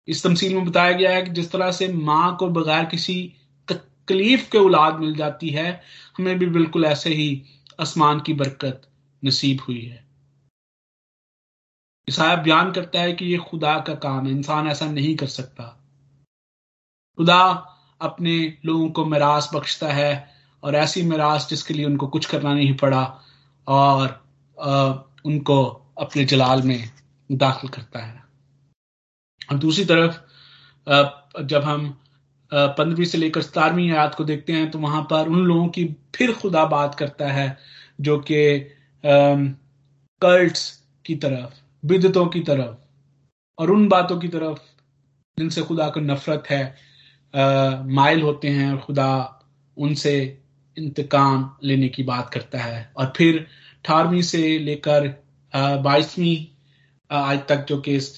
[0.09, 3.35] इस तमसील में बताया गया है कि जिस तरह से माँ को बगैर किसी
[3.69, 5.83] तकलीफ़ के औलाद मिल जाती है,
[6.19, 7.43] हमें भी बिल्कुल ऐसे ही
[7.81, 8.83] आसमान की बरकत
[9.25, 10.07] नसीब हुई है।
[12.09, 15.80] ईसाया बयान करता है कि ये खुदा का काम है, इंसान ऐसा नहीं कर सकता।
[17.21, 17.41] खुदा
[18.01, 20.13] अपने लोगों को मिरास बख्शता है
[20.63, 23.03] और ऐसी मिरास जिसके लिए उनको कुछ करना नहीं पड़ा
[23.69, 24.25] और
[24.59, 24.93] आ,
[25.25, 25.65] उनको
[25.99, 26.91] अपने जलाल में
[27.33, 28.23] दाखिल करता है।
[29.51, 31.89] और दूसरी तरफ़ जब हम
[32.53, 35.85] पंद्रहवीं से लेकर सतारवीं आयात को देखते हैं तो वहाँ पर उन लोगों की
[36.17, 37.59] फिर खुदा बात करता है
[38.01, 38.43] जो कि
[40.23, 42.77] कल्ट्स की तरफ़ बिदतों की तरफ़
[43.59, 44.59] और उन बातों की तरफ़
[45.39, 46.90] जिनसे खुदा को नफरत है। आ,
[47.35, 49.11] माइल होते हैं और खुदा
[49.77, 50.15] उनसे
[50.77, 55.09] इंतकाम लेने की बात करता है। और फिर अठारहवीं से लेकर
[55.83, 56.47] बाईसवीं
[57.11, 58.09] आज तक जो कि इस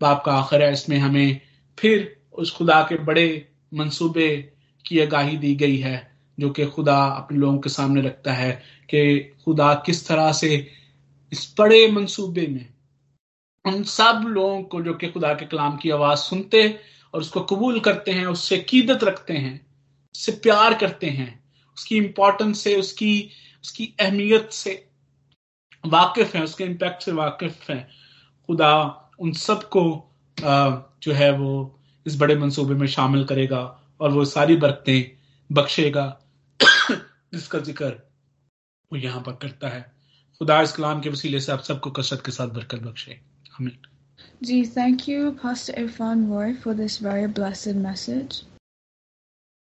[0.00, 1.40] बाप का आखिर है, इसमें हमें
[1.78, 4.36] फिर उस खुदा के बड़े मंसूबे
[4.86, 8.52] की आगाही दी गई है, जो कि खुदा अपने लोगों के सामने रखता है
[8.90, 10.66] कि खुदा किस तरह से
[11.32, 12.66] इस बड़े मंसूबे में
[13.64, 16.62] उन सब लोगों को जो कि खुदा के कलाम की आवाज़ सुनते
[17.14, 19.66] और उसको कबूल करते हैं, उससे कीदत रखते हैं,
[20.14, 21.44] उससे प्यार करते हैं,
[21.76, 23.30] उसकी इंपॉर्टेंस से, उसकी
[23.64, 24.88] उसकी अहमियत से
[25.86, 27.88] वाकिफ है, उसके इम्पैक्ट से वाकिफ है।
[28.46, 28.74] खुदा
[29.18, 30.12] उन सबको
[31.02, 35.16] जो है वो इस बड़े मंसूबे में शामिल करेगा और वो सारी बरकतें
[35.54, 36.20] बख्शेगा।
[37.34, 38.10] जिसका ज़िक्र
[38.92, 39.96] वो यहाँ पर करता है।
[40.38, 43.20] खुदा इस कलाम के वसीले से आप सबको कसरत के साथ बरकत बख्शे।
[43.58, 43.78] हमें
[44.42, 48.44] Gee, thank you, Pastor Irfan Roy, for this very blessed message.